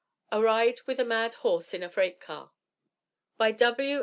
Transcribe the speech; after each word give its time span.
A 0.31 0.41
RIDE 0.41 0.81
WITH 0.87 0.99
A 0.99 1.05
MAD 1.05 1.35
HORSE 1.35 1.75
A 1.75 1.87
FREIGHT 1.87 2.19
CAR 2.19 2.53
By 3.37 3.51
W. 3.51 3.99